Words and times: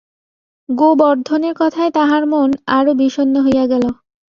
গোবর্ধনের 0.69 1.53
কথায় 1.57 1.91
তাহার 1.91 2.23
মন 2.25 2.49
আরও 2.77 2.91
বিষন্ন 3.01 3.35
হইয়া 3.45 3.65
গেল। 3.71 3.83